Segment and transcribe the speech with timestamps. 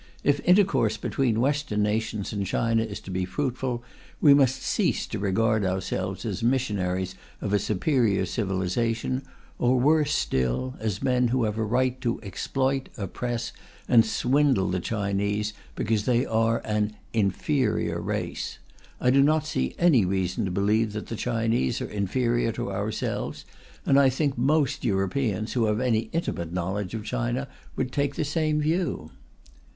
[0.23, 3.83] If intercourse between Western nations and China is to be fruitful,
[4.19, 9.21] we must cease to regard ourselves as missionaries of a superior civilization,
[9.59, 13.51] or, worse still, as men who have a right to exploit, oppress,
[13.87, 18.57] and swindle the Chinese because they are an "inferior" race.
[18.99, 23.45] I do not see any reason to believe that the Chinese are inferior to ourselves;
[23.85, 28.25] and I think most Europeans, who have any intimate knowledge of China, would take the
[28.25, 29.11] same view.